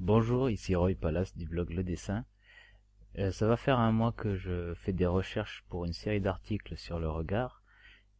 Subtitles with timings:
[0.00, 2.24] Bonjour, ici Roy Palace du blog Le Dessin.
[3.18, 6.76] Euh, ça va faire un mois que je fais des recherches pour une série d'articles
[6.76, 7.62] sur le regard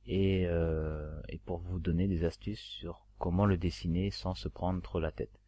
[0.07, 4.81] et, euh, et, pour vous donner des astuces sur comment le dessiner sans se prendre
[4.83, 5.41] trop la tête.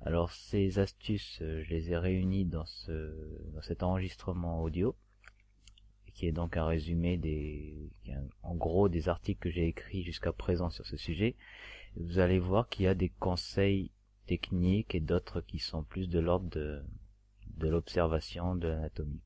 [0.00, 3.14] Alors ces astuces, euh, je les ai réunies dans, ce,
[3.52, 4.96] dans cet enregistrement audio
[6.14, 7.20] qui est donc un résumé
[8.42, 11.36] en gros des articles que j'ai écrits jusqu'à présent sur ce sujet.
[11.96, 13.90] Vous allez voir qu'il y a des conseils
[14.26, 16.84] techniques et d'autres qui sont plus de l'ordre de,
[17.68, 19.22] l'observation de l'anatomie.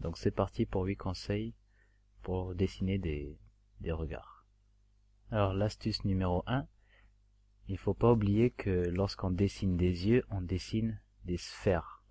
[0.00, 1.54] Donc c'est parti pour 8 conseils
[2.22, 3.38] pour dessiner des,
[3.90, 4.44] regards.
[5.30, 6.66] Alors l'astuce numéro 1,
[7.68, 12.02] il faut pas oublier que lorsqu'on dessine des yeux, on dessine des sphères.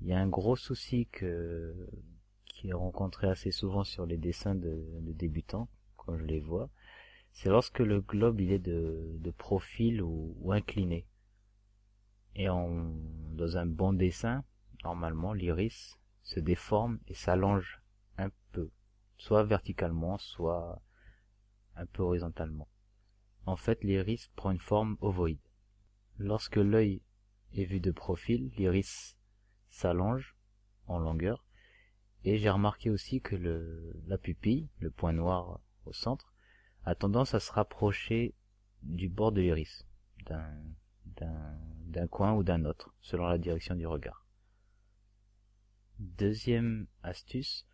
[0.00, 5.00] Il y a un gros souci qui est rencontré assez souvent sur les dessins de,
[5.00, 6.70] de débutants, quand je les vois,
[7.38, 11.06] c'est lorsque le globe il est de, profil ou, incliné.
[12.34, 14.42] Et dans un bon dessin,
[14.82, 17.80] normalement l'iris se déforme et s'allonge
[18.16, 18.72] un peu,
[19.18, 20.82] soit verticalement, soit
[21.76, 22.66] un peu horizontalement.
[23.46, 25.38] En fait, l'iris prend une forme ovoïde.
[26.16, 27.02] Lorsque l'œil
[27.52, 29.16] est vu de profil, l'iris
[29.70, 30.34] s'allonge
[30.88, 31.44] en longueur,
[32.24, 33.36] et j'ai remarqué aussi que
[34.08, 36.34] la pupille, le point noir au centre,
[36.88, 38.34] a tendance à se rapprocher
[38.82, 39.86] du bord de l'iris,
[40.24, 44.24] d'un coin ou d'un autre, selon la direction du regard.
[45.98, 47.66] Deuxième astuce,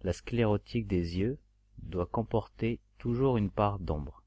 [0.00, 1.38] la sclérotique des yeux
[1.82, 4.22] doit comporter toujours une part d'ombre.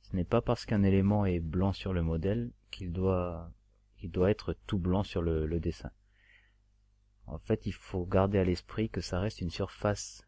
[0.00, 3.52] Ce n'est pas parce qu'un élément est blanc sur le modèle qu'il doit,
[4.02, 5.92] être tout blanc sur le, le dessin.
[7.26, 10.26] En fait, il faut garder à l'esprit que ça reste une surface,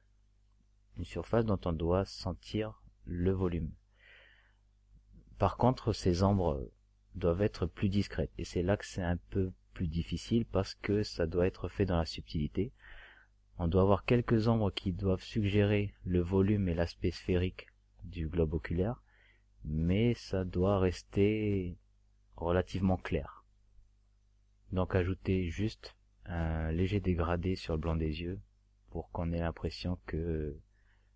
[0.97, 3.73] une surface dont on doit sentir le volume.
[5.39, 6.71] Par contre, ces ombres
[7.17, 11.03] doivent être plus discrètes, et c'est là que c'est un peu plus difficile parce que
[11.03, 12.73] ça doit être fait dans la subtilité.
[13.59, 17.67] On doit avoir quelques ombres qui doivent suggérer le volume et l'aspect sphérique
[18.05, 19.03] du globe oculaire,
[19.65, 21.77] mais ça doit rester
[22.37, 23.45] relativement clair.
[24.73, 25.97] Donc ajouter juste
[26.27, 28.41] un léger dégradé sur le blanc des yeux
[28.91, 30.57] pour qu'on ait l'impression que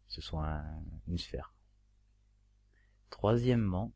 [0.09, 0.61] ce soit
[1.07, 1.54] une sphère.
[3.15, 3.93] Troisièmement,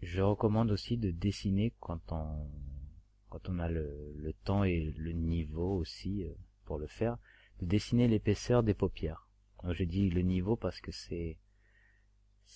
[0.00, 6.32] je recommande aussi de dessiner quand on, a le, temps et le niveau aussi euh,
[6.64, 7.18] pour le faire,
[7.60, 9.28] de dessiner l'épaisseur des paupières.
[9.68, 11.36] je dis le niveau parce que c'est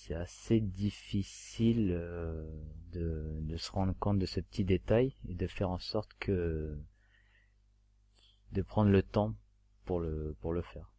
[0.09, 2.43] assez difficile euh,
[2.91, 6.75] de, se rendre compte de ce petit détail et de faire en sorte que
[8.51, 9.35] de prendre le temps
[9.85, 10.35] pour le
[10.73, 10.91] faire.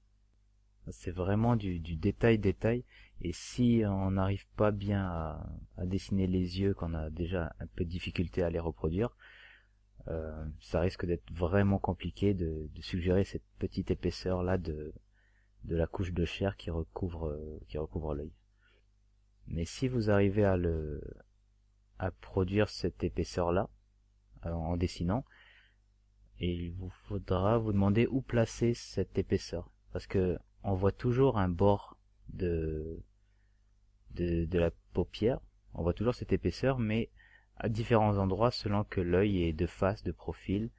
[0.90, 2.84] C'est vraiment du, détail détail
[3.20, 5.04] et si on n'arrive pas bien
[5.76, 9.16] à, dessiner les yeux, qu'on a déjà un peu de difficulté à les reproduire,
[10.06, 14.92] euh, ça risque d'être vraiment compliqué de, suggérer cette petite épaisseur là de,
[15.64, 18.32] de la couche de chair qui recouvre qui recouvre l'œil.
[19.48, 21.02] Mais si vous arrivez à le
[21.98, 23.68] à produire cette épaisseur là
[24.46, 25.24] euh, en dessinant,
[26.38, 30.38] il vous faudra vous demander où placer cette épaisseur parce que
[30.68, 31.96] on voit toujours un bord
[32.28, 33.02] de,
[34.18, 35.40] la paupière.
[35.72, 37.10] On voit toujours cette épaisseur, mais
[37.56, 40.70] à différents endroits selon que l'œil est de face, de profil,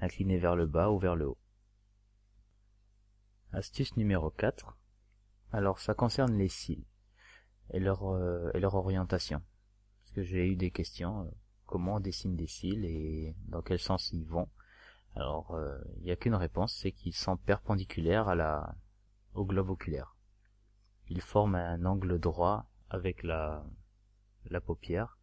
[0.00, 1.38] incliné vers le bas ou vers le haut.
[3.52, 4.76] Astuce numéro 4.
[5.52, 6.84] Alors ça concerne les cils
[7.70, 9.40] et leur, euh, et leur orientation.
[10.02, 11.30] Parce que j'ai eu des questions, euh,
[11.64, 14.50] comment on dessine des cils et dans quel sens ils vont.
[15.16, 18.76] Alors euh, il n'y a qu'une réponse, c'est qu'ils sont perpendiculaires à la,
[19.34, 20.16] au globe oculaire.
[21.08, 23.64] Ils forment un angle droit avec la,
[24.46, 25.18] la paupière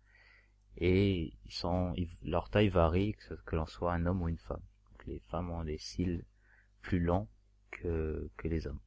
[0.78, 1.94] et ils sont,
[2.24, 4.64] leur taille varie que, l'on soit un homme ou une femme.
[5.06, 6.26] les femmes ont des cils
[6.82, 7.28] plus longs
[7.72, 8.80] que, que les hommes.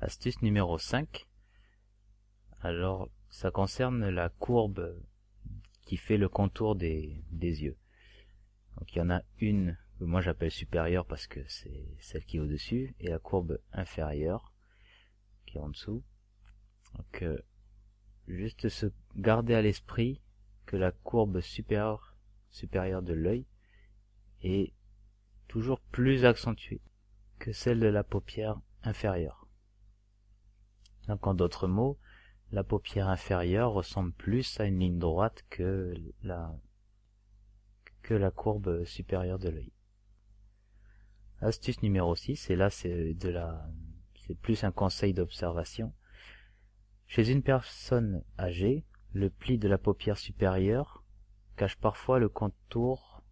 [0.00, 1.26] Astuce numéro 5.
[2.60, 5.00] Alors, ça concerne la courbe
[5.82, 7.76] qui fait le contour des, des yeux.
[8.76, 12.40] Donc il y en a une moi j'appelle supérieure parce que c'est celle qui est
[12.40, 14.52] au-dessus, et la courbe inférieure
[15.46, 16.02] qui est en dessous.
[16.96, 17.38] Donc euh,
[18.26, 18.86] juste se
[19.16, 20.20] garder à l'esprit
[20.66, 22.16] que la courbe supérieure,
[22.50, 23.46] supérieure de l'œil
[24.42, 24.72] est
[25.48, 26.82] toujours plus accentuée
[27.38, 29.48] que celle de la paupière inférieure.
[31.06, 31.98] Donc en d'autres mots,
[32.52, 36.54] la paupière inférieure ressemble plus à une ligne droite que la,
[38.02, 39.72] que la courbe supérieure de l'œil.
[41.40, 43.70] Astuce numéro 6, et là c'est de la
[44.26, 45.92] c'est plus un conseil d'observation.
[47.06, 51.02] Chez une personne âgée, Le pli de la paupière supérieure
[51.56, 53.22] cache parfois le contour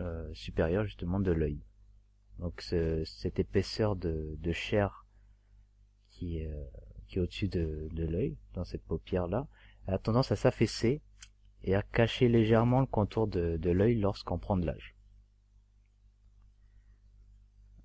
[0.00, 1.62] euh, supérieur justement de l'œil.
[2.40, 5.06] Donc cette épaisseur de, chair
[6.10, 6.64] qui est, euh,
[7.06, 9.46] qui est au-dessus de, de l'œil, dans cette paupière-là,
[9.86, 11.00] a tendance à s'affaisser
[11.62, 14.93] et à cacher légèrement le contour de, de l'œil lorsqu'on prend de l'âge.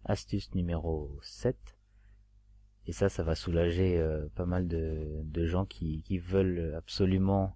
[0.10, 1.56] Astuce numéro 7.
[2.88, 7.56] Et ça, ça va soulager euh, pas mal de, gens qui, qui, veulent absolument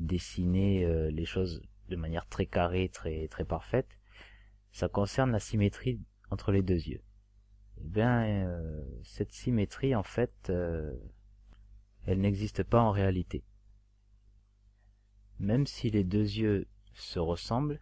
[0.00, 4.00] dessiner euh, les choses de manière très carrée, très, très parfaite.
[4.72, 6.00] Ça concerne la symétrie
[6.32, 7.00] entre les deux yeux.
[7.80, 13.44] Eh bien, euh, cette symétrie, en fait, elle n'existe pas en réalité.
[15.38, 17.80] Même si les deux yeux se ressemblent,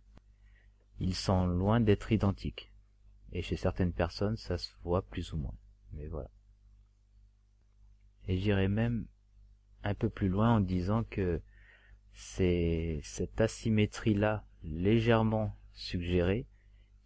[1.00, 2.71] ils sont loin d'être identiques.
[3.32, 5.54] Et chez certaines personnes, ça se voit plus ou moins.
[5.92, 6.30] Mais voilà.
[8.28, 9.06] Et j'irai même
[9.82, 11.42] un peu plus loin en disant que
[12.12, 16.46] c'est cette asymétrie-là légèrement suggérée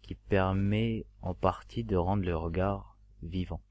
[0.01, 3.61] qui permet en partie de rendre le regard vivant.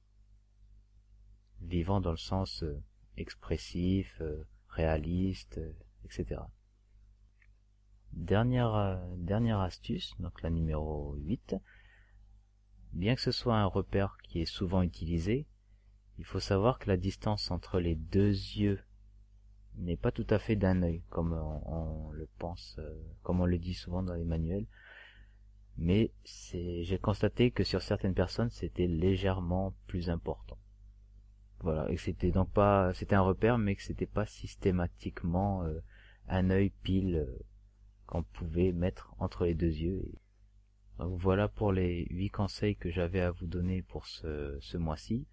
[1.60, 2.82] Vivant dans le sens euh,
[3.16, 5.72] expressif, euh, réaliste, euh,
[6.04, 6.40] etc.
[8.12, 11.56] Dernière, dernière astuce, donc la numéro 8,
[12.96, 15.46] Bien que ce soit un repère qui est souvent utilisé,
[16.18, 18.80] il faut savoir que la distance entre les deux yeux
[19.76, 23.58] n'est pas tout à fait d'un œil, comme on, le pense, euh, comme on le
[23.58, 24.64] dit souvent dans les manuels.
[25.76, 30.56] Mais j'ai constaté que sur certaines personnes, c'était légèrement plus important.
[31.60, 35.80] Voilà, et c'était donc pas, c'était un repère, mais que c'était pas systématiquement euh,
[36.28, 37.44] un œil pile euh,
[38.06, 40.02] qu'on pouvait mettre entre les deux yeux.
[40.98, 45.26] Voilà pour les huit conseils que j'avais à vous donner pour ce, mois-ci.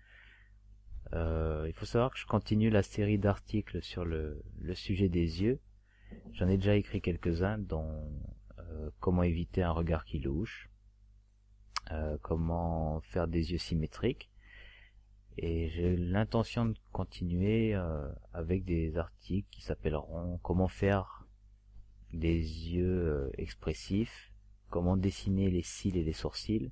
[1.14, 4.44] Euh, il faut savoir que je continue la série d'articles sur le,
[4.74, 5.60] sujet des yeux.
[6.34, 8.12] J'en ai déjà écrit quelques-uns, dont
[8.60, 10.70] euh, comment éviter un regard qui louche,
[11.92, 14.30] euh, comment faire des yeux symétriques,
[15.38, 17.74] et j'ai l'intention de continuer
[18.34, 21.26] avec des articles qui s'appelleront comment faire
[22.12, 24.33] des yeux expressifs,
[24.74, 26.72] comment dessiner les cils et les sourcils,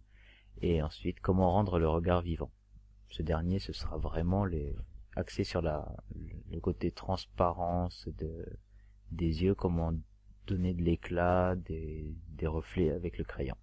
[0.64, 2.50] et ensuite comment rendre le regard vivant
[3.10, 4.48] ce dernier, ce sera vraiment
[5.16, 8.44] axé sur le côté transparence de,
[9.12, 9.94] des yeux, comment
[10.48, 13.56] donner de l'éclat, des, reflets avec le crayon.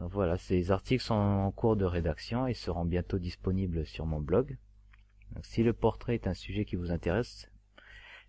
[0.00, 4.58] Voilà, ces articles sont en cours de rédaction et seront bientôt disponibles sur mon blog.
[5.40, 7.50] si le portrait est un sujet qui vous intéresse,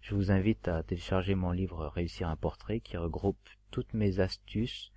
[0.01, 3.37] je vous invite à télécharger mon livre Réussir un portrait qui regroupe
[3.71, 4.91] toutes mes astuces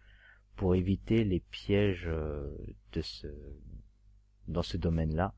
[0.57, 2.55] pour éviter les pièges euh,
[4.49, 5.33] dans ce domaine-là.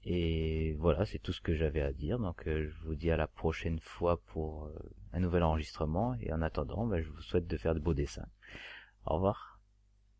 [0.05, 2.19] Et voilà, c'est tout ce que j'avais à dire.
[2.19, 4.77] Donc euh, je vous dis à la prochaine fois pour euh,
[5.13, 6.15] un nouvel enregistrement.
[6.19, 8.27] Et en attendant, bah, je vous souhaite de faire de beaux dessins.
[9.05, 9.52] Au revoir.